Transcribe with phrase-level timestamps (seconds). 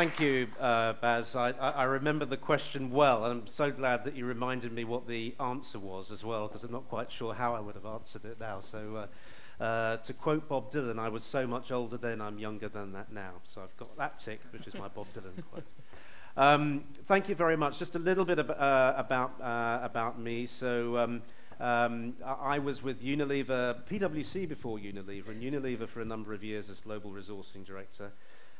[0.00, 1.36] thank you, uh, Baz.
[1.36, 5.06] I, I, remember the question well, and I'm so glad that you reminded me what
[5.06, 8.24] the answer was as well, because I'm not quite sure how I would have answered
[8.24, 8.60] it now.
[8.60, 9.06] So,
[9.60, 12.94] uh, uh, to quote Bob Dylan, I was so much older then, I'm younger than
[12.94, 13.32] that now.
[13.44, 15.64] So I've got that tick, which is my Bob Dylan quote.
[16.34, 17.78] Um, thank you very much.
[17.78, 20.46] Just a little bit ab- uh, about, uh, about me.
[20.46, 21.22] So, um,
[21.60, 26.70] um, I was with Unilever, PwC before Unilever, and Unilever for a number of years
[26.70, 28.12] as Global Resourcing Director.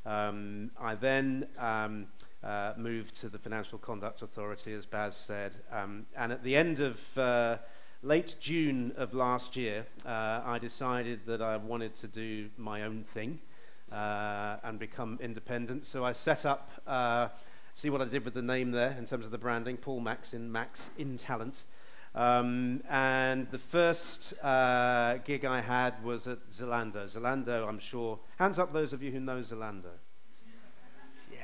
[0.07, 2.07] Um, I then um,
[2.43, 6.81] uh, moved to the Financial Conduct Authority, as Baz said, um, and at the end
[6.81, 7.59] of uh,
[8.03, 13.05] late June of last year, uh, I decided that I wanted to do my own
[13.13, 13.41] thing
[13.93, 15.85] uh, and become independent.
[15.85, 17.29] So I set up, uh,
[17.75, 20.51] see what I did with the name there in terms of the branding, Paul Maxin
[20.51, 21.65] Maxin Talent.
[22.14, 27.08] Um, and the first uh, gig I had was at Zalando.
[27.08, 28.19] Zalando, I'm sure.
[28.36, 29.92] Hands up, those of you who know Zalando.
[31.30, 31.39] Yeah.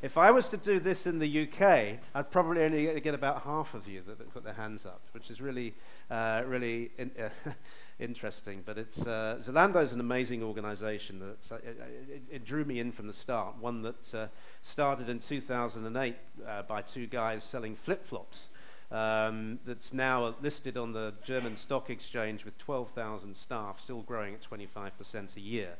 [0.00, 3.74] If I was to do this in the UK, I'd probably only get about half
[3.74, 5.74] of you that, that put their hands up, which is really,
[6.08, 7.50] uh, really in, uh,
[7.98, 8.62] interesting.
[8.64, 11.18] But it's uh, Zalando is an amazing organisation.
[11.18, 13.56] That uh, it, it, drew me in from the start.
[13.58, 14.28] One that uh,
[14.62, 16.14] started in 2008
[16.46, 18.50] uh, by two guys selling flip flops
[18.90, 24.42] um, that's now listed on the German stock exchange with 12,000 staff, still growing at
[24.42, 25.76] 25% a year.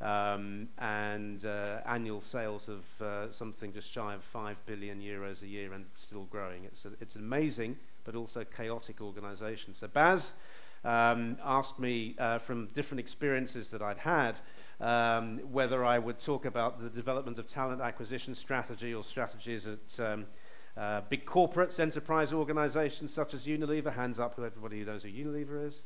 [0.00, 5.46] Um, and uh, annual sales of uh, something just shy of 5 billion euros a
[5.46, 6.64] year and still growing.
[6.64, 9.74] It's, a, it's an amazing but also chaotic organization.
[9.74, 10.32] So Baz
[10.84, 14.38] um, asked me uh, from different experiences that I'd had
[14.80, 20.00] um, whether I would talk about the development of talent acquisition strategy or strategies at
[20.00, 20.26] um,
[20.76, 25.08] uh, big corporates, enterprise organizations such as Unilever, hands up who everybody who knows who
[25.08, 25.82] Unilever is.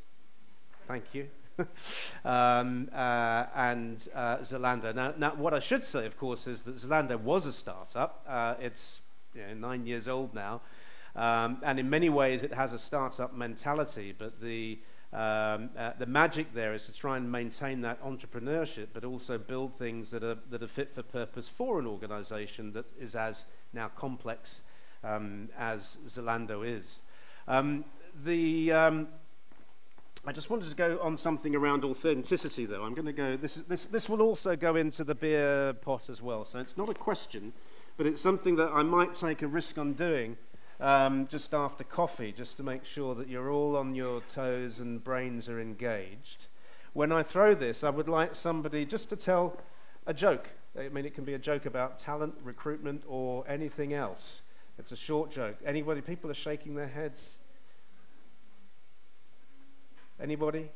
[0.86, 1.28] Thank you.
[2.24, 4.94] um, uh, and uh, Zalando.
[4.94, 8.24] Now, now, what I should say, of course, is that Zalando was a startup.
[8.28, 9.00] Uh, it's
[9.34, 10.60] you know, nine years old now.
[11.16, 14.78] Um, and in many ways, it has a startup mentality, but the
[15.12, 19.78] um, uh, the magic there is to try and maintain that entrepreneurship, but also build
[19.78, 23.88] things that are, that are fit for purpose for an organization that is as now
[23.96, 24.60] complex
[25.04, 27.00] um, as Zalando is.
[27.46, 27.84] Um,
[28.24, 29.08] the, um,
[30.26, 32.82] I just wanted to go on something around authenticity, though.
[32.82, 36.22] I'm going to go, this, this, this will also go into the beer pot as
[36.22, 36.44] well.
[36.44, 37.52] So it's not a question,
[37.96, 40.36] but it's something that I might take a risk on doing
[40.80, 45.02] um, just after coffee, just to make sure that you're all on your toes and
[45.02, 46.46] brains are engaged.
[46.94, 49.58] When I throw this, I would like somebody just to tell
[50.06, 50.48] a joke.
[50.78, 54.42] I mean, it can be a joke about talent, recruitment, or anything else.
[54.78, 55.56] It's a short joke.
[55.64, 56.00] Anybody?
[56.00, 57.38] People are shaking their heads.
[60.20, 60.70] Anybody?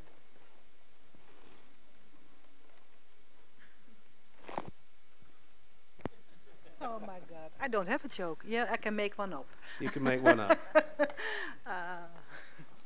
[6.80, 7.50] Oh my God.
[7.60, 8.44] I don't have a joke.
[8.46, 9.46] Yeah, I can make one up.
[9.80, 10.58] You can make one up.
[11.66, 11.70] uh,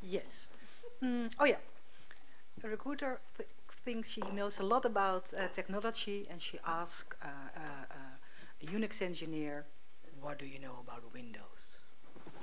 [0.03, 0.49] yes.
[1.03, 1.57] Mm, oh, yeah.
[2.65, 3.49] A recruiter th
[3.85, 8.67] thinks she knows a lot about uh, technology and she asks uh, uh, uh, a
[8.67, 9.67] Unix engineer
[10.23, 11.81] what do you know about Windows?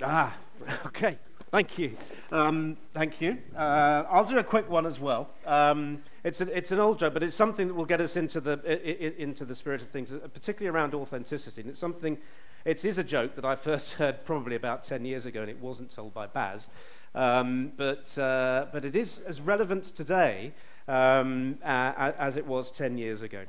[0.02, 0.36] Ah,
[0.86, 1.18] okay.
[1.50, 1.96] Thank you.
[2.30, 3.38] Um, thank you.
[3.56, 5.30] Uh, I'll do a quick one as well.
[5.46, 8.40] Um, it's, a, it's an old joke, but it's something that will get us into
[8.40, 11.62] the, I, I, into the spirit of things, uh, particularly around authenticity.
[11.62, 12.18] And it's something,
[12.64, 15.58] it is a joke that I first heard probably about 10 years ago, and it
[15.58, 16.68] wasn't told by Baz.
[17.14, 20.52] Um, but, uh, but it is as relevant today
[20.86, 23.44] um, uh, as it was 10 years ago.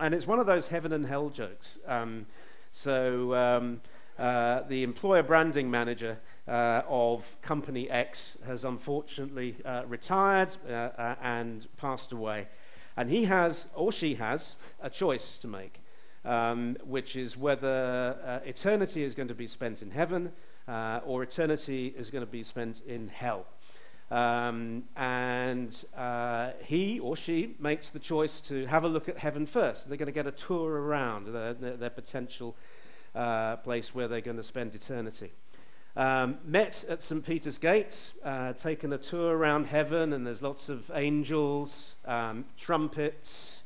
[0.00, 1.78] And it's one of those heaven and hell jokes.
[1.86, 2.26] Um,
[2.72, 3.80] so um,
[4.18, 6.18] uh, the employer branding manager
[6.48, 12.48] uh, of Company X has unfortunately uh, retired uh, uh, and passed away.
[12.96, 15.80] And he has, or she has, a choice to make,
[16.24, 20.32] um, which is whether uh, eternity is going to be spent in heaven
[20.66, 23.46] or eternity is going to be spent in hell.
[24.12, 29.46] Um, and uh, he or she makes the choice to have a look at heaven
[29.46, 29.88] first.
[29.88, 32.54] They're going to get a tour around their, their, their potential
[33.14, 35.32] uh, place where they're going to spend eternity.
[35.96, 37.24] Um, met at St.
[37.24, 43.62] Peter's Gate, uh, taken a tour around heaven, and there's lots of angels, um, trumpets,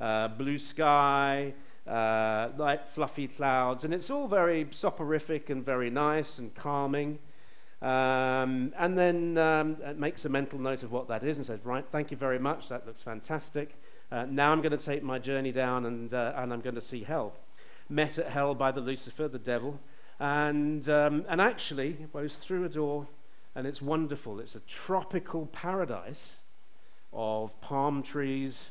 [0.00, 1.54] uh, blue sky,
[1.86, 7.20] uh, light fluffy clouds, and it's all very soporific and very nice and calming.
[7.84, 11.60] Um, and then um, it makes a mental note of what that is and says,
[11.64, 13.74] Right, thank you very much, that looks fantastic.
[14.10, 16.80] Uh, now I'm going to take my journey down and, uh, and I'm going to
[16.80, 17.34] see hell.
[17.90, 19.78] Met at hell by the Lucifer, the devil.
[20.18, 23.06] And, um, and actually goes through a door
[23.54, 24.40] and it's wonderful.
[24.40, 26.38] It's a tropical paradise
[27.12, 28.70] of palm trees,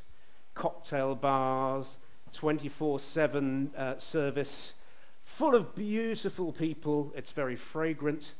[0.56, 1.86] cocktail bars,
[2.33, 4.74] 24 7 uh, service,
[5.21, 7.13] full of beautiful people.
[7.15, 8.33] It's very fragrant.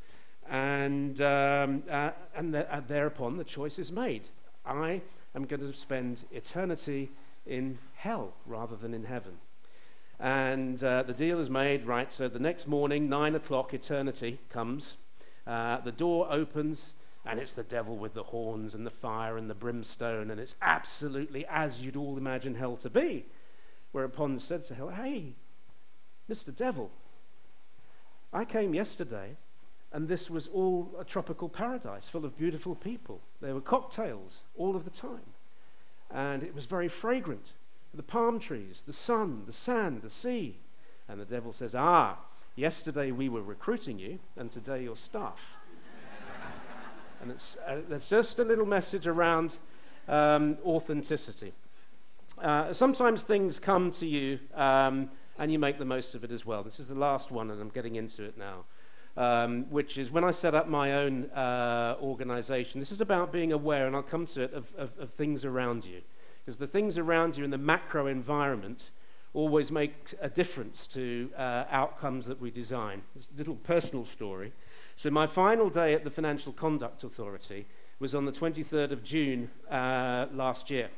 [0.48, 4.24] And, um, uh, and uh, thereupon the choice is made.
[4.66, 5.00] I
[5.34, 7.10] am going to spend eternity
[7.46, 9.38] in hell rather than in heaven.
[10.20, 12.12] And uh, the deal is made, right?
[12.12, 14.96] So the next morning, nine o'clock, eternity comes.
[15.46, 16.92] Uh, the door opens,
[17.26, 20.54] and it's the devil with the horns and the fire and the brimstone, and it's
[20.62, 23.26] absolutely as you'd all imagine hell to be.
[23.92, 25.34] Whereupon said to hell, Hey,
[26.30, 26.54] Mr.
[26.54, 26.90] Devil,
[28.32, 29.36] I came yesterday,
[29.94, 33.20] and this was all a tropical paradise full of beautiful people.
[33.40, 35.32] There were cocktails all of the time,
[36.10, 37.52] and it was very fragrant.
[37.94, 40.58] The palm trees, the sun, the sand, the sea.
[41.08, 42.18] And the devil says, Ah,
[42.56, 45.40] yesterday we were recruiting you, and today you're staff.
[47.22, 49.56] And it's, uh, there's just a little message around
[50.08, 51.54] um, authenticity.
[52.36, 55.08] Uh, sometimes things come to you um,
[55.38, 56.62] and you make the most of it as well.
[56.62, 58.64] This is the last one, and I'm getting into it now.
[59.16, 62.80] Um, which is when I set up my own uh, organization.
[62.80, 65.84] This is about being aware, and I'll come to it, of, of, of things around
[65.84, 66.00] you.
[66.44, 68.90] Because the things around you in the macro environment
[69.34, 73.02] always make a difference to uh, outcomes that we design.
[73.14, 74.52] This little personal story.
[74.96, 77.66] So, my final day at the Financial Conduct Authority
[77.98, 80.88] was on the 23rd of June uh, last year.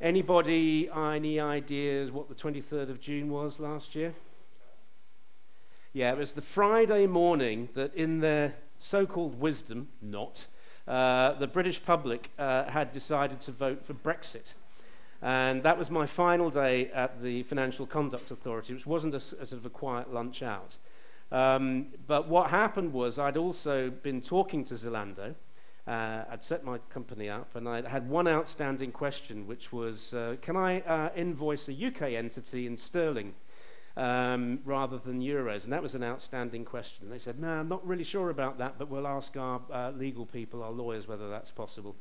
[0.00, 4.14] Anybody, any ideas what the 23rd of June was last year?
[5.96, 10.48] Yeah, it was the Friday morning that, in their so called wisdom, not,
[10.88, 14.54] uh, the British public uh, had decided to vote for Brexit.
[15.22, 19.20] And that was my final day at the Financial Conduct Authority, which wasn't a, a
[19.20, 20.78] sort of a quiet lunch out.
[21.30, 25.36] Um, but what happened was I'd also been talking to Zalando.
[25.86, 30.34] Uh, I'd set my company up, and I had one outstanding question, which was, uh,
[30.42, 33.34] can I uh, invoice a UK entity in sterling
[33.96, 35.64] um, rather than euros?
[35.64, 37.10] And that was an outstanding question.
[37.10, 40.26] They said, no, I'm not really sure about that, but we'll ask our uh, legal
[40.26, 41.96] people, our lawyers, whether that's possible.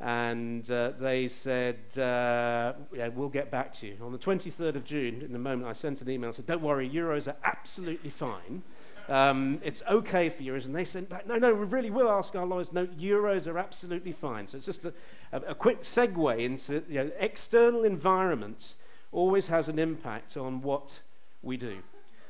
[0.00, 3.96] And uh, they said, uh, yeah, we'll get back to you.
[4.02, 6.88] On the 23rd of June, in the moment, I sent an email said, don't worry,
[6.88, 8.62] euros are absolutely fine.
[9.10, 10.64] Um, it's okay for euros.
[10.64, 12.72] And they said, no, no, we really will ask our lawyers.
[12.72, 14.46] No, euros are absolutely fine.
[14.46, 14.94] So it's just a,
[15.32, 18.76] a, a quick segue into you know, external environments
[19.12, 21.00] always has an impact on what
[21.42, 21.78] we do.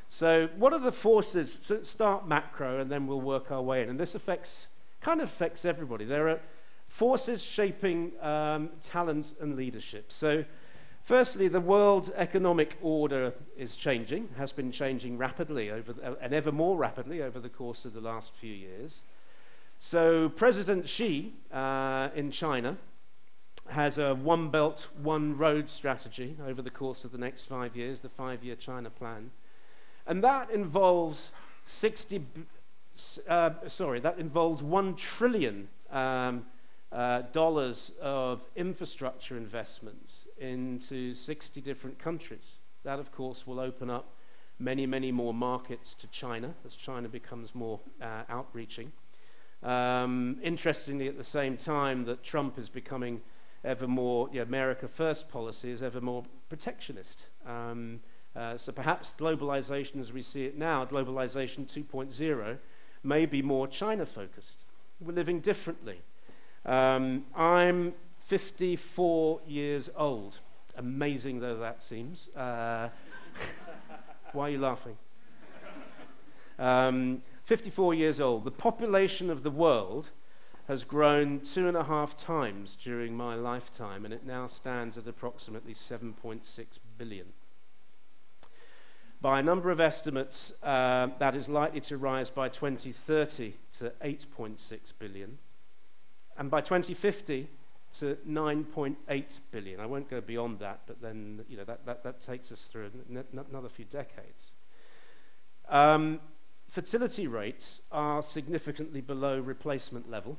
[0.08, 1.60] So, what are the forces?
[1.62, 3.88] So start macro, and then we'll work our way in.
[3.88, 4.66] And this affects,
[5.00, 6.04] kind of affects everybody.
[6.04, 6.40] There are
[6.88, 10.12] forces shaping um, talent and leadership.
[10.12, 10.44] So,
[11.04, 16.50] firstly, the world economic order is changing, has been changing rapidly over the, and ever
[16.50, 18.98] more rapidly over the course of the last few years.
[19.78, 22.76] So, President Xi uh, in China
[23.70, 28.00] has a one belt, one road strategy over the course of the next five years,
[28.00, 29.30] the five year China plan.
[30.06, 31.30] And that involves
[31.66, 32.26] 60,
[33.28, 36.46] uh, sorry, that involves 1 trillion um,
[36.90, 42.58] uh, dollars of infrastructure investment into 60 different countries.
[42.82, 44.14] That, of course, will open up
[44.58, 48.90] many, many more markets to China as China becomes more uh, outreaching.
[49.62, 53.20] Um, interestingly, at the same time that Trump is becoming
[53.64, 57.24] ever more, you know, America First policy is ever more protectionist.
[57.46, 58.00] Um,
[58.34, 62.58] uh, so perhaps globalization as we see it now, globalization 2.0,
[63.02, 64.64] may be more China focused.
[65.00, 66.00] We're living differently.
[66.64, 67.94] Um, I'm
[68.26, 70.38] 54 years old.
[70.76, 72.28] Amazing though that seems.
[72.36, 72.88] Uh,
[74.32, 74.96] why are you laughing?
[76.58, 78.44] Um, 54 years old.
[78.44, 80.10] The population of the world
[80.70, 85.04] has grown two and a half times during my lifetime, and it now stands at
[85.08, 86.44] approximately 7.6
[86.96, 87.26] billion.
[89.20, 94.78] By a number of estimates, uh, that is likely to rise by 2030 to 8.6
[94.96, 95.38] billion
[96.38, 97.48] and by 2050
[97.98, 99.80] to 9.8 billion.
[99.80, 102.92] I won't go beyond that, but then you know, that, that, that takes us through
[103.50, 104.52] another few decades.
[105.68, 106.20] Um,
[106.68, 110.38] fertility rates are significantly below replacement level.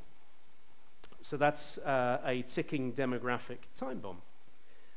[1.21, 4.21] So that's uh, a ticking demographic time bomb.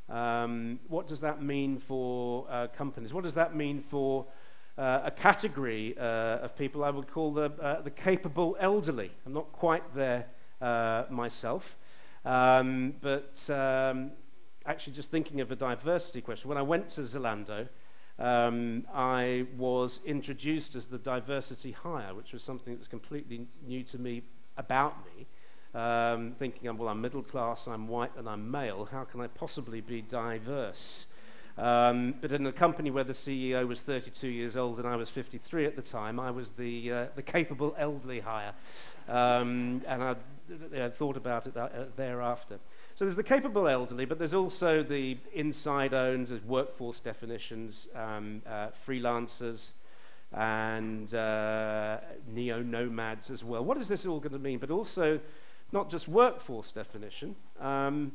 [0.09, 3.13] Um, what does that mean for uh, companies?
[3.13, 4.27] What does that mean for
[4.77, 9.11] uh, a category uh, of people I would call the, uh, the capable elderly?
[9.27, 10.27] I'm not quite there
[10.61, 11.77] uh, myself.
[12.25, 14.13] Um, but um,
[14.67, 17.69] actually, just thinking of a diversity question, when I went to Zalando,
[18.19, 23.83] um, I was introduced as the diversity hire, which was something that was completely new
[23.85, 24.23] to me
[24.57, 25.27] about me.
[25.75, 28.89] Um, thinking, well, I'm middle class, I'm white, and I'm male.
[28.91, 31.07] How can I possibly be diverse?
[31.57, 35.09] Um, but in a company where the CEO was 32 years old and I was
[35.09, 38.53] 53 at the time, I was the, uh, the capable elderly hire.
[39.09, 40.17] Um, and I,
[40.91, 42.59] thought about it uh, thereafter.
[42.97, 48.43] So there's the capable elderly, but there's also the inside owned, there's workforce definitions, um,
[48.47, 49.71] uh, freelancers,
[50.33, 53.65] and uh, neo nomads as well.
[53.65, 54.59] What is this all going to mean?
[54.59, 55.21] But also,
[55.73, 58.13] not just workforce definition, um,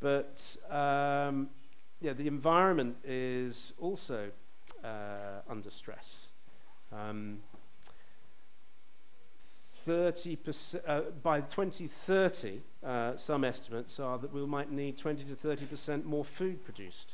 [0.00, 1.48] but um,
[2.00, 4.30] yeah, the environment is also
[4.84, 6.28] uh, under stress.
[6.92, 7.38] Um,
[9.86, 16.04] 30%, uh, by 2030, uh, some estimates are that we might need 20 to 30%
[16.04, 17.12] more food produced.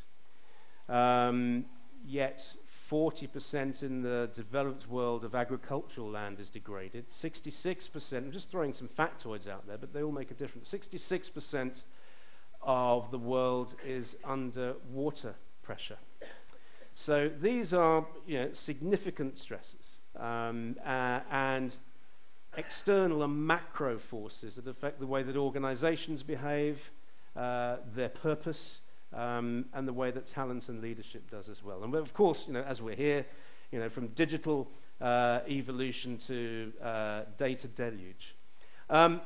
[0.88, 1.66] Um,
[2.04, 2.56] yet
[2.92, 7.08] 40% in the developed world of agricultural land is degraded.
[7.08, 10.70] 66%, I'm just throwing some factoids out there, but they all make a difference.
[10.70, 11.84] 66%
[12.60, 15.96] of the world is under water pressure.
[16.92, 19.86] So these are you know, significant stresses.
[20.14, 21.74] Um, uh, and
[22.58, 26.90] external and macro forces that affect the way that organizations behave,
[27.34, 28.80] uh, their purpose,
[29.14, 31.82] um, and the way that talent and leadership does as well.
[31.84, 33.26] And of course, you know, as we're here,
[33.70, 34.68] you know, from digital
[35.00, 38.34] uh, evolution to uh, data deluge.
[38.90, 39.20] Um,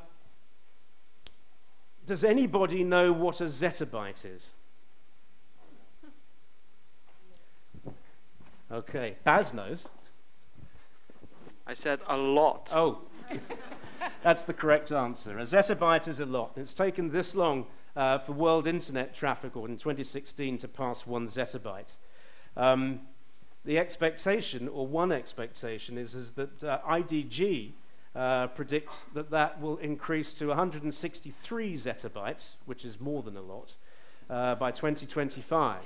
[2.05, 4.51] does anybody know what a zettabyte is?
[8.71, 9.87] Okay, Baz knows.
[11.65, 12.71] I said a lot.
[12.73, 13.01] Oh,
[14.23, 15.39] that's the correct answer.
[15.39, 16.57] A zettabyte is a lot.
[16.57, 17.65] It's taken this long
[17.97, 21.95] uh, for world internet traffic in 2016 to pass one zettabyte.
[22.55, 23.01] Um,
[23.65, 27.71] the expectation, or one expectation, is, is that uh, IDG
[28.15, 33.73] uh, predicts that that will increase to 163 zettabytes, which is more than a lot,
[34.29, 35.81] uh, by 2025.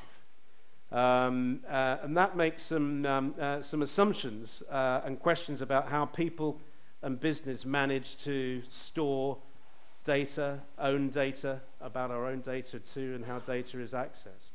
[0.91, 6.60] Um, uh, and that makes some, um, uh, some assumptions and questions about how people
[7.01, 9.38] and business manage to store
[10.03, 14.53] data, own data, about our own data too, and how data is accessed.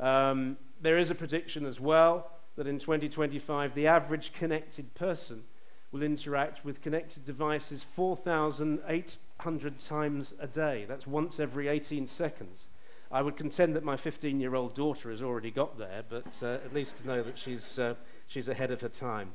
[0.00, 5.44] Um, there is a prediction as well that in 2025, the average connected person
[5.92, 10.84] will interact with connected devices 4,800 times a day.
[10.86, 12.66] That's once every 18 seconds.
[13.10, 16.54] I would contend that my 15 year old daughter has already got there, but uh,
[16.64, 17.94] at least to know that she's, uh,
[18.26, 19.30] she's ahead of her time.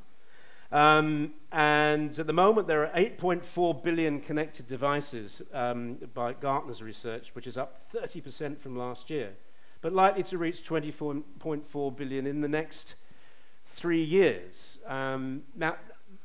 [0.74, 7.30] Um, and at the moment, there are 8.4 billion connected devices um, by Gartner's research,
[7.34, 9.34] which is up 30% from last year,
[9.82, 12.96] but likely to reach 24.4 billion in the next
[13.68, 14.80] three years.
[14.84, 15.76] Um, now,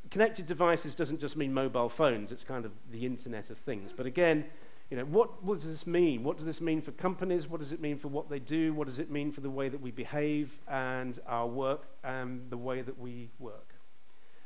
[0.10, 3.94] connected devices doesn't just mean mobile phones, it's kind of the Internet of Things.
[3.96, 4.46] But again,
[4.90, 6.24] you know, what, what, does this mean?
[6.24, 7.48] What does this mean for companies?
[7.48, 8.74] What does it mean for what they do?
[8.74, 12.58] What does it mean for the way that we behave and our work and the
[12.58, 13.76] way that we work?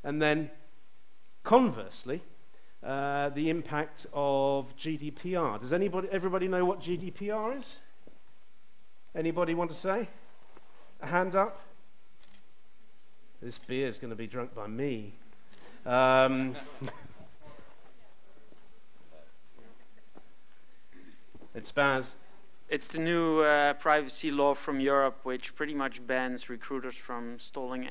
[0.03, 0.51] And then,
[1.43, 2.21] conversely,
[2.83, 5.61] uh, the impact of GDPR.
[5.61, 7.77] Does anybody, everybody know what GDPR is?
[9.15, 10.09] Anybody want to say?
[11.01, 11.61] A hand up?
[13.41, 15.13] This beer is going to be drunk by me.
[15.85, 16.55] Um,
[21.55, 22.11] it's Baz.
[22.73, 27.87] It's the new uh, privacy law from Europe, which pretty much bans recruiters from stalling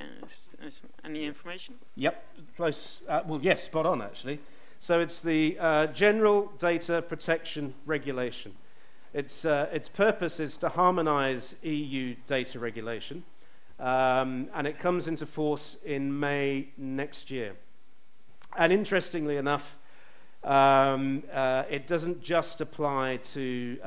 [1.05, 1.77] any information.
[1.95, 2.25] Yep,
[2.57, 3.01] close.
[3.09, 4.41] Uh, well, yes, spot on actually.
[4.81, 8.57] So it's the uh, General Data Protection Regulation.
[9.15, 13.23] Its, uh, its purpose is to harmonize EU data regulation,
[13.79, 17.55] um, and it comes into force in May next year.
[18.57, 19.79] And interestingly enough,
[20.43, 23.79] um, uh, it doesn't just apply to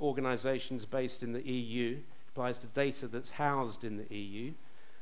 [0.00, 1.98] organizations based in the EU.
[2.30, 4.52] Applies to data that's housed in the EU.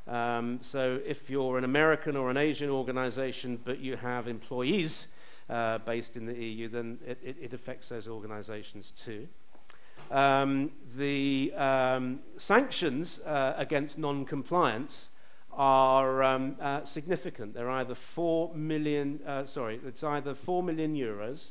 [0.06, 5.08] Um, so if you're an American or an Asian organization, but you have employees
[5.50, 9.26] uh, based in the EU, then it, it, it affects those organizations too.
[10.10, 15.08] Um, the um, sanctions uh, against non-compliance
[15.52, 17.54] are um, uh, significant.
[17.54, 21.50] They're either 4 million, uh, sorry, it's either 4 million euros,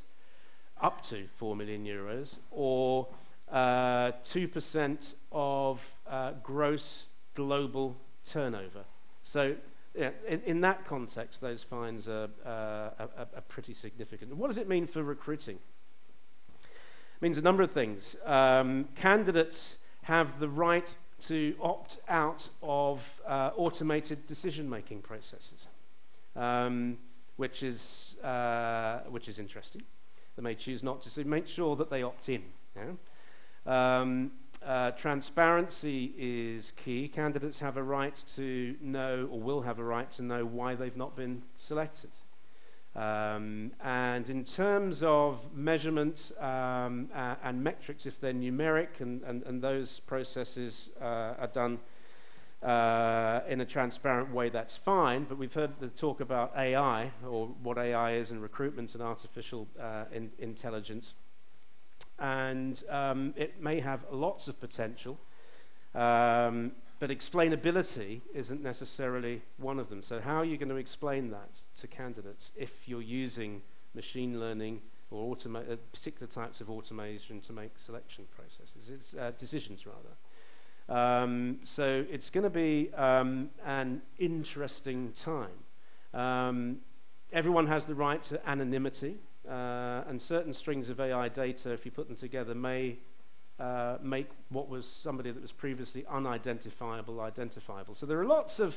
[0.82, 3.08] up to 4 million euros, or
[3.52, 8.84] uh, 2% of uh, gross global turnover.
[9.24, 9.56] So,
[9.96, 12.50] yeah, in, in, that context, those fines are, uh,
[13.00, 14.36] are, are, pretty significant.
[14.36, 15.58] What does it mean for recruiting?
[16.60, 18.16] It means a number of things.
[18.26, 25.68] Um, candidates have the right to opt out of uh, automated decision making processes,
[26.36, 26.98] um,
[27.38, 29.82] which, is, uh, which is interesting.
[30.36, 32.44] They may choose not to, so make sure that they opt in.
[32.76, 32.84] Yeah?
[33.66, 34.32] Um,
[34.66, 37.08] uh, transparency is key.
[37.08, 40.98] Candidates have a right to know, or will have a right to know, why they've
[40.98, 42.10] not been selected.
[42.96, 49.44] Um, and in terms of measurement um, uh, and metrics, if they're numeric and, and,
[49.44, 51.78] and those processes uh, are done
[52.64, 55.26] uh, in a transparent way, that's fine.
[55.26, 59.68] But we've heard the talk about AI, or what AI is in recruitment and artificial
[59.80, 61.14] uh, in, intelligence.
[62.20, 65.20] And um, it may have lots of potential.
[65.94, 70.02] Um, but explainability isn't necessarily one of them.
[70.02, 73.62] So, how are you going to explain that to candidates if you're using
[73.94, 74.82] machine learning
[75.12, 80.16] or automa- uh, particular types of automation to make selection processes, it's, uh, decisions rather?
[80.88, 85.50] Um, so, it's going to be um, an interesting time.
[86.14, 86.78] Um,
[87.34, 89.18] everyone has the right to anonymity,
[89.50, 92.98] Uh, and certain strings of AI data, if you put them together, may
[93.60, 97.96] uh, make what was somebody that was previously unidentifiable identifiable.
[97.96, 98.76] So there are lots of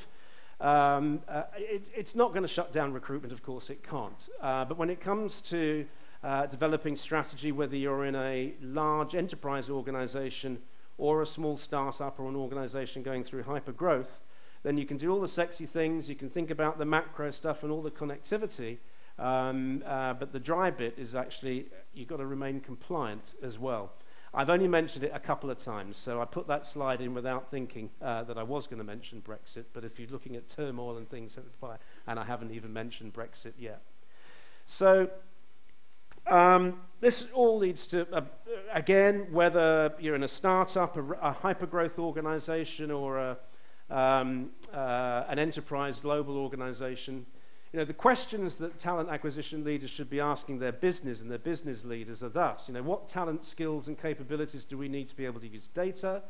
[0.61, 4.29] um, uh, it, it's not going to shut down recruitment, of course, it can't.
[4.41, 5.87] Uh, but when it comes to
[6.25, 10.59] uh, developing strategy, whether you're in a large enterprise organization
[10.97, 14.21] or a small startup or an organization going through hyper growth,
[14.65, 17.63] then you can do all the sexy things, you can think about the macro stuff
[17.63, 18.79] and all the connectivity,
[19.19, 23.93] um, uh, but the dry bit is actually you've got to remain compliant as well.
[24.35, 27.51] I've only mentioned it a couple of times, so I put that slide in without
[27.51, 29.65] thinking uh, that I was going to mention Brexit.
[29.73, 31.39] But if you're looking at turmoil and things,
[32.07, 33.83] and I haven't even mentioned Brexit yet.
[34.67, 35.09] So
[36.27, 38.21] um, this all leads to, uh,
[38.73, 43.39] again, whether you're in a startup, a, a hypergrowth organization, or a,
[43.91, 47.25] um, uh, an enterprise global organization,
[47.73, 51.39] You know, the questions that talent acquisition leaders should be asking their business and their
[51.39, 55.17] business leaders are thus, you know, what talent skills and capabilities do we need to
[55.17, 56.23] be able to use data?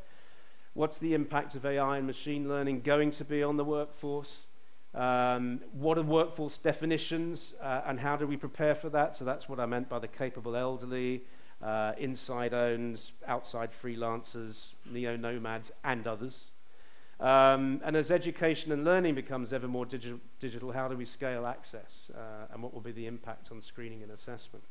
[0.74, 4.40] What's the impact of AI and machine learning going to be on the workforce?
[4.94, 9.16] Um, what are workforce definitions uh, and how do we prepare for that?
[9.16, 11.22] So that's what I meant by the capable elderly,
[11.62, 16.46] uh, inside owns, outside freelancers, neo nomads, and others.
[17.20, 21.46] Um, and as education and learning becomes ever more digital, digital how do we scale
[21.46, 22.10] access?
[22.14, 24.64] Uh, and what will be the impact on screening and assessment?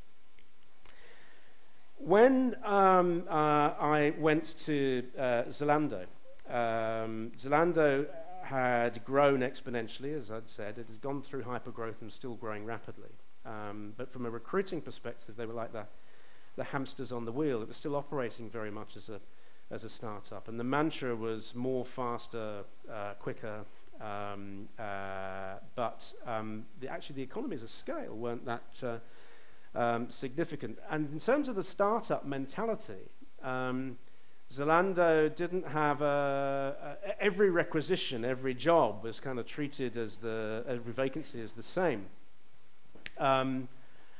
[1.97, 6.05] When um, uh, I went to uh, Zalando,
[6.49, 8.05] um, Zalando
[8.43, 10.77] had grown exponentially, as I'd said.
[10.77, 13.09] It had gone through hypergrowth and still growing rapidly.
[13.45, 15.85] Um, but from a recruiting perspective, they were like the,
[16.55, 17.61] the hamsters on the wheel.
[17.61, 19.19] It was still operating very much as a
[19.71, 20.47] as a startup.
[20.47, 23.65] And the mantra was more, faster, uh, quicker,
[24.01, 30.79] um, uh, but um, the, actually the economies of scale weren't that uh, um, significant.
[30.89, 33.09] And in terms of the startup mentality,
[33.43, 33.97] um,
[34.53, 40.63] Zalando didn't have a, a, every requisition, every job was kind of treated as the
[40.67, 42.05] every vacancy is the same.
[43.17, 43.67] Um,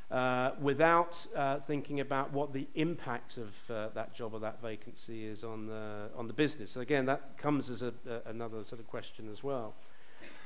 [0.10, 5.26] uh, without uh, thinking about what the impact of uh, that job or that vacancy
[5.26, 6.72] is on the, on the business.
[6.72, 9.74] So again, that comes as a, a, another sort of question as well.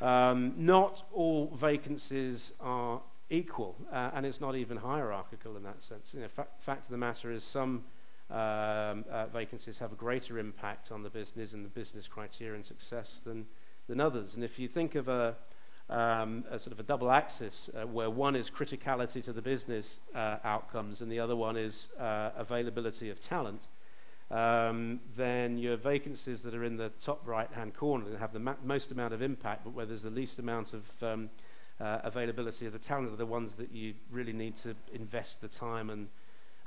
[0.02, 6.13] Um, not all vacancies are equal, uh, and it's not even hierarchical in that sense.
[6.13, 7.84] You know, fa- fact of the matter is some
[8.32, 12.65] um, uh, vacancies have a greater impact on the business and the business criteria and
[12.65, 13.45] success than,
[13.88, 14.36] than others.
[14.36, 15.36] And if you think of a,
[15.91, 19.99] um, a sort of a double axis uh, where one is criticality to the business
[20.15, 23.67] uh, outcomes and the other one is uh, availability of talent,
[24.32, 28.56] um, then your vacancies that are in the top right hand corner that have the
[28.63, 31.30] most amount of impact, but where there's the least amount of um,
[31.82, 35.47] uh, availability of the talent are the ones that you really need to invest the
[35.47, 36.08] time and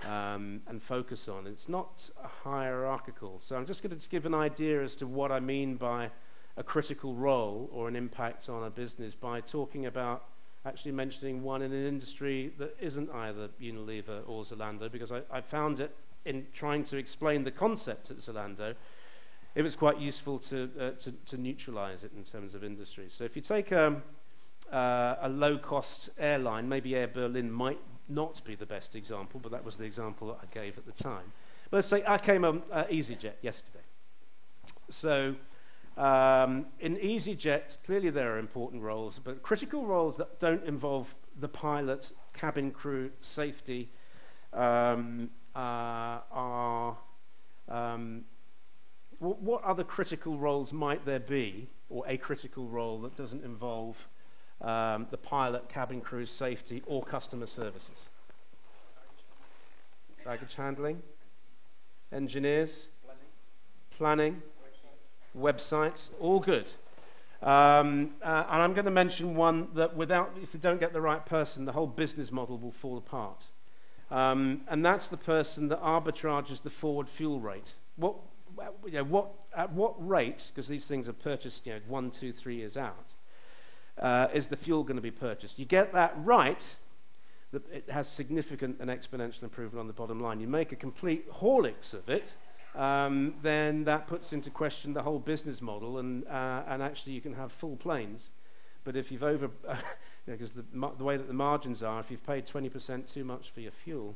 [0.04, 1.46] um, and focus on.
[1.46, 2.10] It's not
[2.42, 3.40] hierarchical.
[3.40, 6.10] So I'm just going to give an idea as to what I mean by
[6.56, 10.24] a critical role or an impact on a business by talking about
[10.66, 15.40] actually mentioning one in an industry that isn't either Unilever or Zalando because I, I
[15.40, 18.74] found it in trying to explain the concept at Zalando,
[19.54, 23.06] it was quite useful to, uh, to, to neutralize it in terms of industry.
[23.08, 24.02] So if you take um,
[24.72, 29.64] uh, a low-cost airline, maybe Air Berlin might not be the best example, but that
[29.64, 31.32] was the example that I gave at the time.
[31.70, 33.84] But let's say I came on uh, EasyJet yesterday.
[34.90, 35.34] So
[35.96, 41.48] um, in EasyJet, clearly there are important roles, but critical roles that don't involve the
[41.48, 43.90] pilot, cabin crew, safety
[44.52, 46.96] um, uh, are.
[47.68, 48.24] Um,
[49.20, 54.08] w- what other critical roles might there be, or a critical role that doesn't involve
[54.60, 58.08] um, the pilot, cabin crew, safety, or customer services?
[60.24, 61.02] Baggage handling,
[62.12, 62.88] engineers,
[63.96, 64.42] planning,
[65.38, 66.66] websites, all good.
[67.42, 71.00] Um, uh, and I'm going to mention one that without, if you don't get the
[71.00, 73.44] right person, the whole business model will fall apart.
[74.10, 77.72] Um, and that's the person that arbitrages the forward fuel rate.
[77.96, 78.16] What,
[78.86, 82.32] you know, what, at what rate, because these things are purchased you know, one, two,
[82.32, 83.14] three years out,
[83.98, 85.58] uh, is the fuel going to be purchased?
[85.58, 86.76] You get that right,
[87.52, 90.40] it has significant and exponential improvement on the bottom line.
[90.40, 92.24] You make a complete Horlicks of it,
[92.74, 97.20] um, then that puts into question the whole business model, and, uh, and actually you
[97.20, 98.30] can have full planes.
[98.82, 99.48] But if you've over,
[100.26, 103.24] because you know, the, the way that the margins are, if you've paid 20% too
[103.24, 104.14] much for your fuel,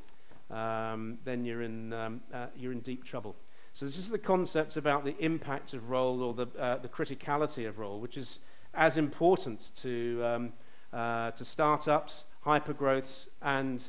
[0.51, 3.37] um, then you're in, um, uh, you're in deep trouble.
[3.75, 7.69] So this is the concept about the impact of role or the, uh, the criticality
[7.69, 8.41] of role, which is
[8.75, 10.53] as important to, um,
[10.93, 13.83] uh, to startups, hypergrowths, and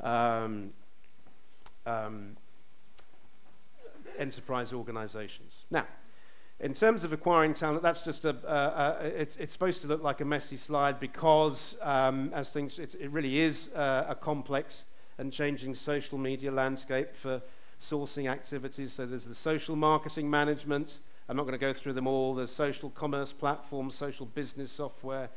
[0.00, 0.72] um,
[1.86, 2.36] um,
[4.18, 5.64] enterprise organizations.
[5.70, 5.86] Now,
[6.60, 10.02] in terms of acquiring talent, that's just a, uh, uh, it's, it's supposed to look
[10.02, 14.84] like a messy slide because um, as things, it really is uh, a complex
[15.18, 17.42] and changing social media landscape for
[17.80, 18.92] sourcing activities.
[18.92, 20.98] So there's the social marketing management.
[21.28, 22.34] I'm not going to go through them all.
[22.34, 25.30] There's social commerce platforms, social business software.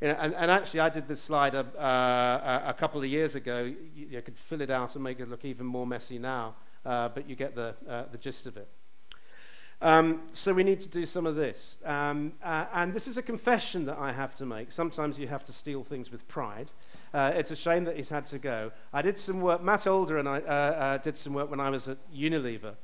[0.00, 3.36] You know, and, and, actually, I did this slide a, uh, a couple of years
[3.36, 3.62] ago.
[3.62, 7.08] You, you, could fill it out and make it look even more messy now, uh,
[7.08, 8.68] but you get the, uh, the gist of it.
[9.80, 11.76] Um, so we need to do some of this.
[11.84, 14.70] Um, uh, and this is a confession that I have to make.
[14.70, 16.70] Sometimes you have to steal things with pride.
[17.12, 18.70] Uh, it's a shame that he's had to go.
[18.92, 21.68] I did some work, Matt Older and I uh, uh, did some work when I
[21.68, 22.74] was at Unilever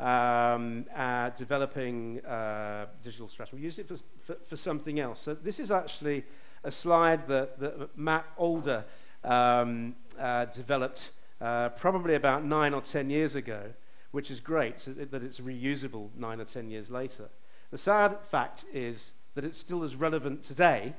[0.00, 3.56] um, uh, developing uh, digital strategy.
[3.56, 5.20] We used it for, for, for something else.
[5.20, 6.24] So this is actually
[6.64, 8.84] a slide that, that Matt Older
[9.22, 13.72] um, uh, developed probably about nine or ten years ago
[14.10, 14.78] which is great
[15.10, 17.28] that it's reusable nine or ten years later.
[17.70, 20.94] The sad fact is that it's still as relevant today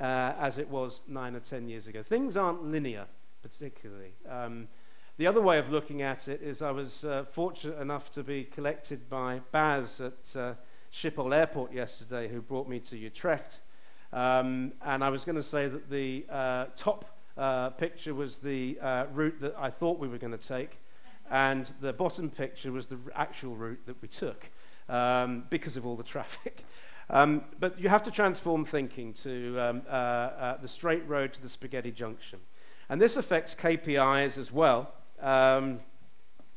[0.00, 2.02] uh, as it was nine or ten years ago.
[2.02, 3.06] Things aren't linear,
[3.42, 4.14] particularly.
[4.28, 4.68] Um,
[5.18, 8.44] the other way of looking at it is I was uh, fortunate enough to be
[8.44, 10.54] collected by Baz at uh,
[10.90, 13.60] Schiphol Airport yesterday, who brought me to Utrecht.
[14.14, 17.04] Um, and I was going to say that the uh, top
[17.36, 20.78] uh, picture was the uh, route that I thought we were going to take
[21.30, 24.50] and the bottom picture was the actual route that we took
[24.88, 26.64] um, because of all the traffic.
[27.08, 31.42] Um, but you have to transform thinking to um, uh, uh, the straight road to
[31.42, 32.40] the spaghetti junction.
[32.88, 34.92] And this affects KPIs as well.
[35.20, 35.80] Um,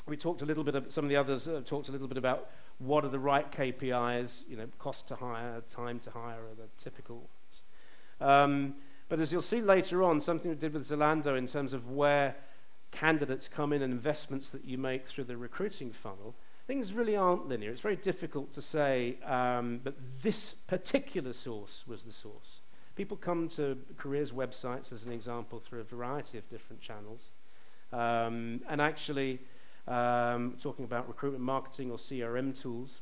[0.08, 2.18] we talked a little bit, of, some of the others uh, talked a little bit
[2.18, 6.56] about what are the right KPIs, you know, cost to hire, time to hire are
[6.56, 8.82] the typical ones.
[9.14, 12.36] But as you'll see later on, something we did with Zalando in terms of where
[12.90, 16.34] candidates come in and investments that you make through the recruiting funnel,
[16.66, 17.70] things really aren't linear.
[17.70, 22.62] It's very difficult to say um, that this particular source was the source.
[22.96, 27.30] People come to careers websites, as an example, through a variety of different channels.
[27.92, 29.42] Um, and actually,
[29.88, 33.02] um, talking about recruitment marketing or CRM tools,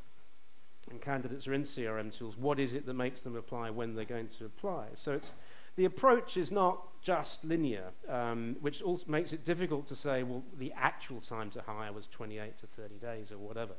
[0.90, 4.04] and candidates are in CRM tools, what is it that makes them apply when they're
[4.04, 4.88] going to apply?
[4.96, 5.32] So it's
[5.76, 10.44] the approach is not just linear, um, which also makes it difficult to say, well,
[10.58, 13.74] the actual time to hire was 28 to 30 days or whatever.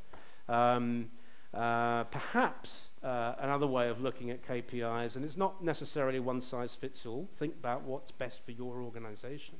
[0.48, 1.10] Um,
[1.54, 6.74] uh, perhaps uh, another way of looking at KPIs, and it's not necessarily one size
[6.74, 9.56] fits all, think about what's best for your organization,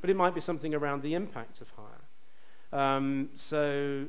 [0.00, 2.80] but it might be something around the impact of hire.
[2.80, 4.06] Um, so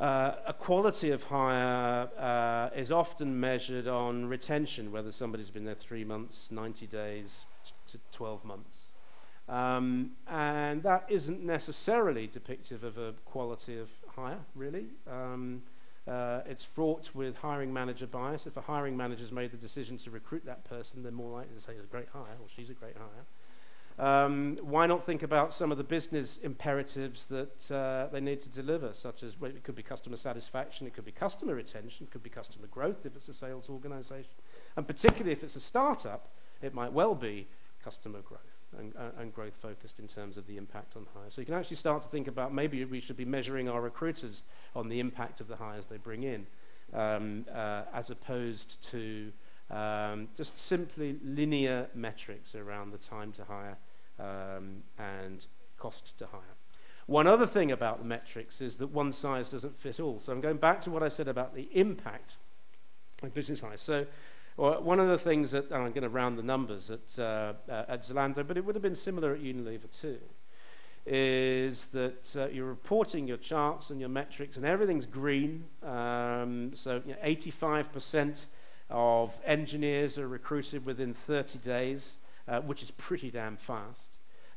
[0.00, 5.74] uh, a quality of hire uh, is often measured on retention, whether somebody's been there
[5.74, 7.44] three months, 90 days
[7.86, 8.86] to 12 months.
[9.46, 14.86] Um, and that isn't necessarily depictive of a quality of hire, really.
[15.10, 15.62] Um,
[16.08, 18.46] uh, it's fraught with hiring manager bias.
[18.46, 21.60] If a hiring manager's made the decision to recruit that person, they're more likely to
[21.60, 23.26] say it's a great hire or she's a great hire.
[24.00, 28.48] Um, why not think about some of the business imperatives that uh, they need to
[28.48, 32.10] deliver, such as well, it could be customer satisfaction, it could be customer retention, it
[32.10, 34.32] could be customer growth if it's a sales organization.
[34.74, 36.30] And particularly if it's a startup,
[36.62, 37.46] it might well be
[37.84, 38.40] customer growth
[38.78, 41.34] and, uh, and growth focused in terms of the impact on hires.
[41.34, 44.44] So you can actually start to think about maybe we should be measuring our recruiters
[44.74, 46.46] on the impact of the hires they bring in,
[46.94, 49.30] um, uh, as opposed to
[49.70, 53.76] um, just simply linear metrics around the time to hire
[54.20, 55.46] um, and
[55.78, 56.56] cost to hire.
[57.06, 60.20] One other thing about the metrics is that one size doesn't fit all.
[60.20, 62.36] So I'm going back to what I said about the impact
[63.22, 63.80] of business hires.
[63.80, 64.06] So
[64.56, 68.02] one of the things that, I'm going to round the numbers at, uh, uh, at
[68.02, 70.18] Zalando, but it would have been similar at Unilever too,
[71.06, 75.64] is that uh, you're reporting your charts and your metrics, and everything's green.
[75.82, 78.46] Um, so you know, 85%
[78.90, 82.12] of engineers are recruited within 30 days,
[82.46, 84.09] uh, which is pretty damn fast.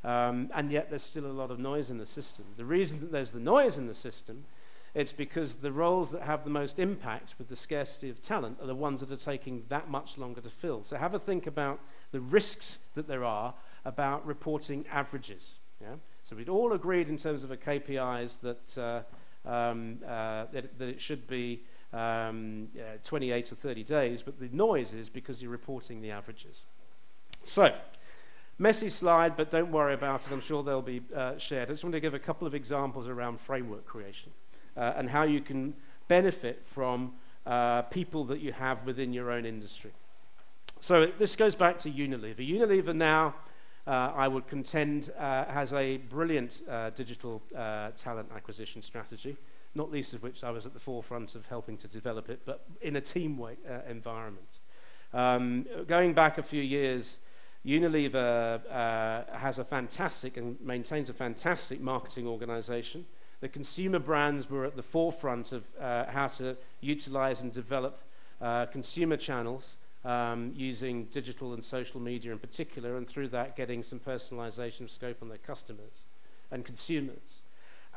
[0.03, 2.45] Um, and yet there's still a lot of noise in the system.
[2.57, 4.45] The reason that there's the noise in the system
[4.93, 8.67] it's because the roles that have the most impact with the scarcity of talent are
[8.67, 10.83] the ones that are taking that much longer to fill.
[10.83, 11.79] So have a think about
[12.11, 15.55] the risks that there are about reporting averages.
[15.81, 15.95] Yeah?
[16.23, 20.89] So we'd all agreed in terms of a KPIs that, uh, um, uh, that, that,
[20.89, 22.67] it should be um,
[23.03, 26.61] 28 or 30 days, but the noise is because you're reporting the averages.
[27.45, 27.75] So,
[28.57, 30.31] messy slide, but don't worry about it.
[30.31, 31.69] I'm sure they'll be uh, shared.
[31.69, 34.31] I just want to give a couple of examples around framework creation
[34.77, 35.73] uh, and how you can
[36.07, 37.13] benefit from
[37.45, 39.91] uh, people that you have within your own industry.
[40.79, 42.47] So this goes back to Unilever.
[42.47, 43.35] Unilever now
[43.85, 47.41] uh, I would contend, uh, has a brilliant uh, digital
[47.97, 49.35] talent acquisition strategy,
[49.75, 52.65] not least of which I was at the forefront of helping to develop it, but
[52.81, 53.41] in a team
[53.89, 54.59] environment.
[55.13, 57.17] Um, going back a few years,
[57.65, 63.05] Unilever uh, has a fantastic and maintains a fantastic marketing organization.
[63.39, 68.01] The consumer brands were at the forefront of how to utilize and develop
[68.71, 73.99] consumer channels um, using digital and social media in particular, and through that getting some
[73.99, 76.05] personalization scope on their customers
[76.51, 77.41] and consumers.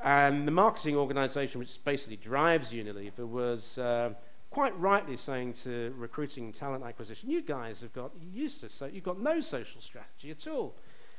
[0.05, 4.11] And the marketing organization, which basically drives Unilever, was uh,
[4.57, 9.05] quite rightly saying to recruiting talent acquisition, you guys have got used to, so you've
[9.05, 10.75] got no social strategy at all.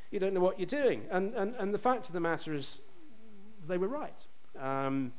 [0.10, 1.04] You don't know what you're doing.
[1.12, 2.80] And, and, and the fact of the matter is,
[3.68, 4.20] they were right.
[4.60, 5.14] Um,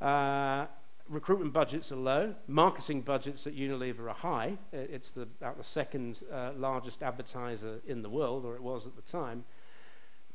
[0.00, 0.66] uh,
[1.08, 2.36] recruitment budgets are low.
[2.46, 4.58] Marketing budgets at Unilever are high.
[4.72, 8.94] It's the, about the second uh, largest advertiser in the world, or it was at
[8.94, 9.44] the time.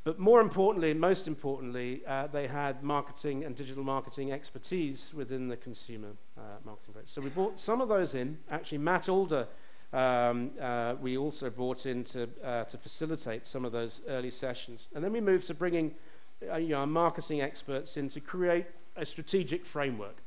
[0.04, 5.58] But more importantly, most importantly, uh, they had marketing and digital marketing expertise within the
[5.58, 6.96] consumer uh, marketing.
[6.98, 7.10] Rate.
[7.10, 8.40] So we brought some of those in.
[8.50, 9.48] Actually, Matt Alder,
[9.94, 14.88] um, uh, we also brought in to, uh, to facilitate some of those early sessions.
[14.96, 15.94] And then we moved to bringing
[16.52, 20.18] uh, you know, marketing experts in to create a strategic framework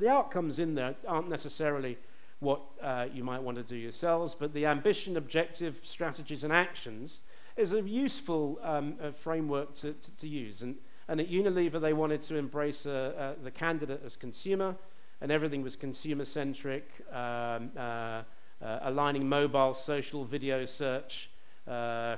[0.00, 1.98] the outcomes in there aren't necessarily
[2.40, 7.20] what uh, you might want to do yourselves, but the ambition, objective, strategies, and actions
[7.60, 10.62] is a useful um, uh, framework to, to, to, use.
[10.62, 10.76] And,
[11.08, 14.74] and at Unilever, they wanted to embrace uh, uh the candidate as consumer,
[15.20, 18.22] and everything was consumer centric, um, uh,
[18.60, 21.30] aligning mobile, social, video search,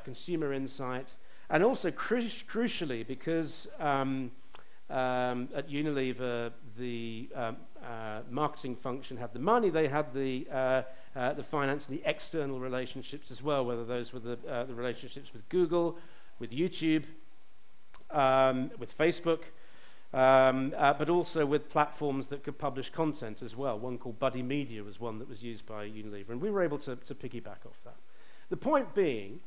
[0.04, 1.14] consumer insight,
[1.50, 4.30] and also cru- crucially, because um,
[4.90, 7.56] um, at Unilever, the um,
[8.30, 10.46] marketing function had the money, they had the,
[11.14, 14.74] uh, the finance and the external relationships as well, whether those were the, uh, the
[14.74, 15.98] relationships with Google,
[16.38, 17.04] with YouTube,
[18.10, 19.40] um, with Facebook,
[20.14, 23.78] um, uh, but also with platforms that could publish content as well.
[23.78, 26.78] One called Buddy Media was one that was used by Unilever, and we were able
[26.80, 27.96] to, to piggyback off that.
[28.50, 29.40] The point being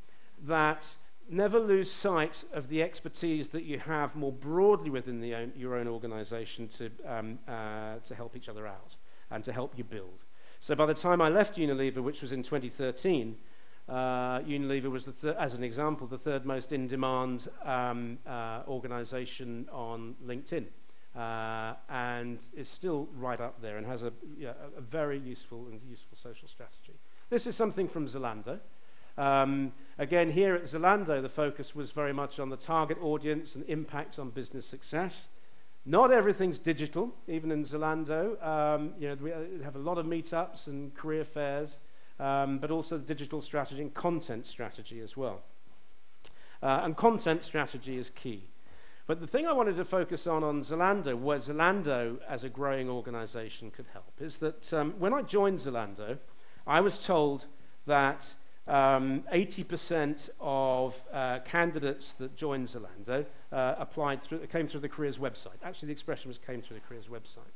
[0.46, 0.96] that
[1.30, 5.88] never lose sight of the expertise that you have more broadly within own, your own
[5.88, 8.96] organization to, um, uh, to help each other out
[9.32, 10.24] and to help you build.
[10.60, 13.36] So by the time I left Unilever, which was in 2013,
[13.88, 20.16] uh, Unilever was, the as an example, the third most in-demand um, uh, organization on
[20.26, 20.66] LinkedIn.
[21.16, 25.80] Uh, and is still right up there and has a, yeah, a very useful and
[25.90, 26.92] useful social strategy.
[27.30, 28.60] This is something from Zalando.
[29.18, 33.64] Um, again, here at Zalando, the focus was very much on the target audience and
[33.70, 35.30] impact on business success.
[35.86, 38.44] Not everything's digital, even in Zalando.
[38.44, 41.78] Um, you know, we have a lot of meetups and career fairs,
[42.20, 45.44] um, but also digital strategy and content strategy as well.
[46.64, 48.46] Uh, and content strategy is key.
[49.06, 52.90] But the thing I wanted to focus on on Zalando, where Zalando as a growing
[52.90, 56.18] organization could help, is that um, when I joined Zalando,
[56.66, 57.46] I was told
[57.86, 58.34] that
[58.68, 65.18] um, 80% of uh, candidates that joined Zalando uh, applied through, came through the careers
[65.18, 65.58] website.
[65.64, 67.54] Actually, the expression was came through the careers website.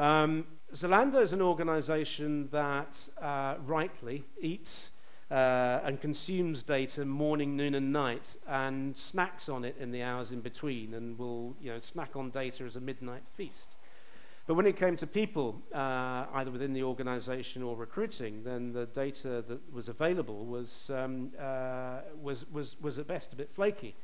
[0.00, 4.90] Um, Zalando is an organization that uh, rightly eats
[5.30, 10.30] uh, and consumes data morning, noon, and night, and snacks on it in the hours
[10.30, 13.74] in between, and will you know, snack on data as a midnight feast.
[14.48, 18.86] But when it came to people, uh, either within the organization or recruiting, then the
[18.86, 23.94] data that was available was, um, uh, was, was, was at best a bit flaky.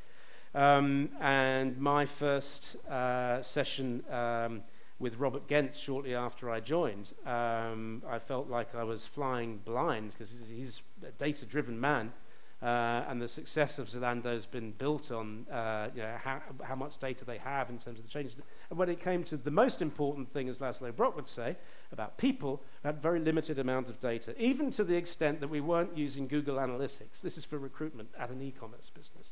[0.55, 4.63] Um, and my first uh, session um,
[4.99, 10.13] with Robert Gentz shortly after I joined, um, I felt like I was flying blind
[10.13, 12.13] because he's a data driven man.
[12.63, 16.75] Uh, and the success of Zalando has been built on uh, you know, how, how,
[16.75, 18.37] much data they have in terms of the changes.
[18.71, 21.57] And when it came to the most important thing, as Laszlo Bock would say,
[21.93, 25.61] about people, we had very limited amount of data, even to the extent that we
[25.61, 27.21] weren't using Google Analytics.
[27.23, 29.29] This is for recruitment at an e-commerce business.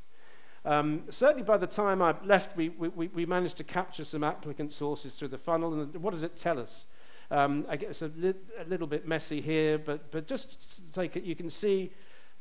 [0.65, 4.73] Um, certainly by the time I left, we, we, we managed to capture some applicant
[4.73, 5.73] sources through the funnel.
[5.81, 6.87] And what does it tell us?
[7.31, 11.25] Um, I guess a, li a little bit messy here, but, but just take it,
[11.25, 11.91] you can see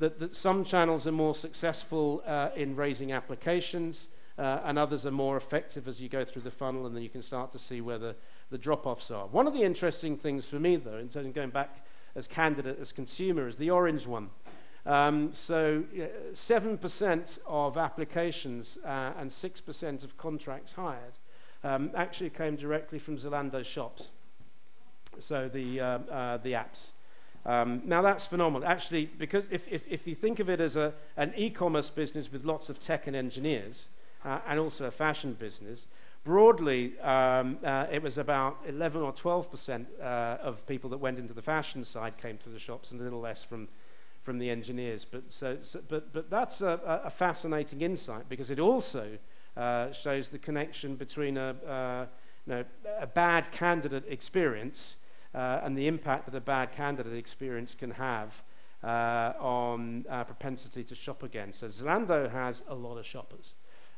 [0.02, 4.08] that, that some channels are more successful uh, in raising applications
[4.40, 7.10] uh, and others are more effective as you go through the funnel and then you
[7.10, 8.16] can start to see where the,
[8.50, 9.28] the drop-offs are.
[9.28, 11.86] One of the interesting things for me, though, in terms of going back
[12.16, 14.32] as candidate, as consumer, is the orange one.
[14.88, 15.84] Um, so
[16.34, 21.14] 7% of applications uh, and 6% of contracts hired
[21.64, 24.08] um, actually came directly from Zalando shops.
[25.20, 26.88] So the, uh, uh, the apps.
[27.46, 28.68] Um, now that's phenomenal.
[28.68, 32.46] Actually, because if, if, if you think of it as a, an e-commerce business with
[32.46, 33.88] lots of tech and engineers,
[34.24, 35.88] uh, and also a fashion business,
[36.24, 41.18] broadly um, uh, it was about 11 or 12 percent uh, of people that went
[41.18, 43.68] into the fashion side came to the shops, and a little less from
[44.24, 45.06] from the engineers.
[45.10, 49.18] But so, so but but that's a, a, fascinating insight because it also
[49.58, 52.06] uh, shows the connection between a, uh,
[52.46, 52.66] you know,
[53.00, 54.96] a bad candidate experience
[55.34, 58.42] uh, and the impact that a bad candidate experience can have
[58.84, 61.54] uh, on uh, propensity to shop again.
[61.54, 63.54] So Zalando has a lot of shoppers.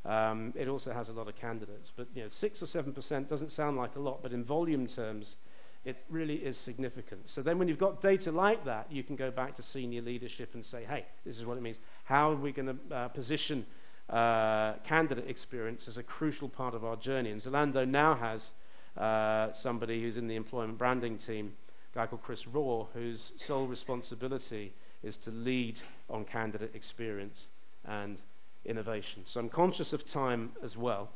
[0.06, 3.30] Um, it also has a lot of candidates, but you know, six or seven percent
[3.30, 5.38] doesn't sound like a lot, but in volume terms,
[5.86, 7.30] it really is significant.
[7.30, 10.56] So then, when you've got data like that, you can go back to senior leadership
[10.56, 11.80] and say, "Hey, this is what it means.
[12.04, 13.66] How are we going to uh, position
[14.10, 18.52] uh, candidate experience as a crucial part of our journey?" And Zalando now has
[18.98, 21.54] uh, somebody who's in the employment branding team,
[21.94, 25.80] a guy called Chris Raw, whose sole responsibility is to lead
[26.10, 27.48] on candidate experience
[27.86, 28.22] and
[28.66, 29.24] innovation.
[29.26, 31.10] So I'm conscious of time as well.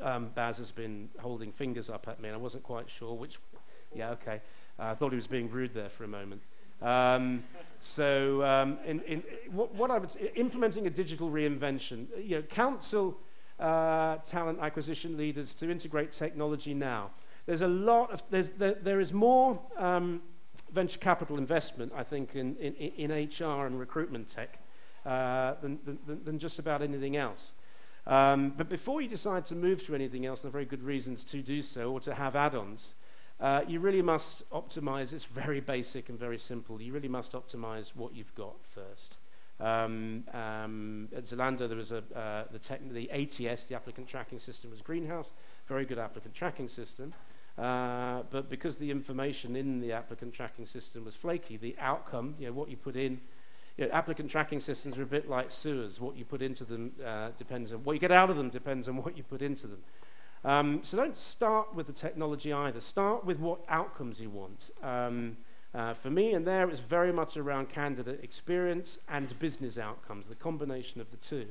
[0.00, 3.38] Um, Baz has been holding fingers up at me, and I wasn't quite sure which.
[3.94, 4.40] Yeah, okay.
[4.78, 6.42] Uh, I thought he was being rude there for a moment.
[6.80, 7.44] Um,
[7.80, 12.42] so, um, in, in, what, what, I would say, implementing a digital reinvention, you know,
[12.42, 13.16] counsel
[13.62, 17.10] uh, talent acquisition leaders to integrate technology now.
[17.46, 20.20] There's a lot of, there's, there, there is more um,
[20.72, 24.58] venture capital investment, I think, in, in, in HR and recruitment tech
[25.06, 27.52] uh, than, than, than, just about anything else.
[28.06, 31.24] Um, but before you decide to move to anything else, there are very good reasons
[31.24, 32.94] to do so or to have add-ons.
[33.40, 35.12] Uh, you really must optimize.
[35.12, 36.80] It's very basic and very simple.
[36.80, 39.16] You really must optimize what you've got first.
[39.60, 44.38] Um, um, at Zalando, there was a, uh, the, tech, the ATS, the applicant tracking
[44.38, 45.30] system, was Greenhouse,
[45.68, 47.14] very good applicant tracking system.
[47.58, 52.46] Uh, but because the information in the applicant tracking system was flaky, the outcome, you
[52.46, 53.20] know, what you put in,
[53.76, 56.00] you know, applicant tracking systems are a bit like sewers.
[56.00, 58.88] What you put into them uh, depends on what you get out of them depends
[58.88, 59.82] on what you put into them.
[60.44, 62.80] Um, so don't start with the technology either.
[62.80, 64.70] Start with what outcomes you want.
[64.82, 65.36] Um,
[65.74, 70.34] uh, for me, and there, it's very much around candidate experience and business outcomes, the
[70.34, 71.46] combination of the two.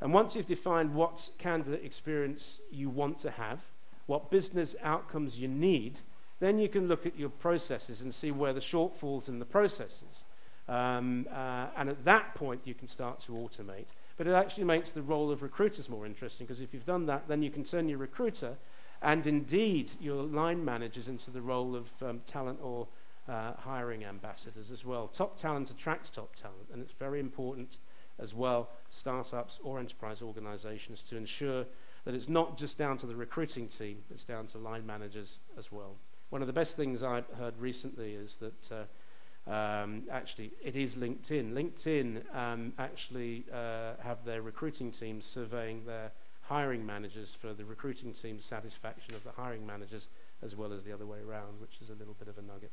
[0.00, 3.60] And once you've defined what candidate experience you want to have,
[4.06, 6.00] what business outcomes you need,
[6.40, 10.24] then you can look at your processes and see where the shortfalls in the processes.
[10.68, 13.86] Um, uh, and at that point, you can start to automate.
[14.16, 17.28] But it actually makes the role of recruiters more interesting because if you've done that,
[17.28, 18.56] then you can turn your recruiter
[19.02, 22.86] and indeed your line managers into the role of um, talent or
[23.32, 25.08] uh, hiring ambassadors as well.
[25.08, 27.78] Top talent attracts top talent, and it's very important
[28.18, 31.64] as well, startups or enterprise organizations, to ensure
[32.04, 35.72] that it's not just down to the recruiting team, it's down to line managers as
[35.72, 35.96] well.
[36.28, 40.96] One of the best things I've heard recently is that uh, um, actually it is
[40.96, 41.52] LinkedIn.
[41.52, 48.12] LinkedIn um, actually uh, have their recruiting teams surveying their hiring managers for the recruiting
[48.12, 50.08] team's satisfaction of the hiring managers
[50.42, 52.72] as well as the other way around, which is a little bit of a nugget.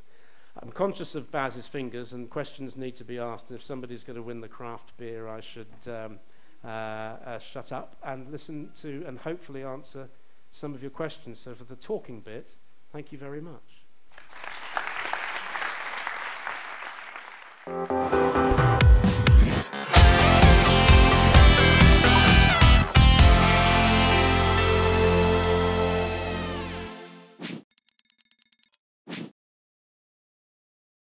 [0.61, 3.49] I'm conscious of Baz's fingers and questions need to be asked.
[3.49, 6.19] And if somebody's going to win the craft beer, I should um,
[6.63, 10.09] uh, uh, shut up and listen to and hopefully answer
[10.51, 11.39] some of your questions.
[11.39, 12.49] So for the talking bit,
[12.91, 13.79] thank you very much.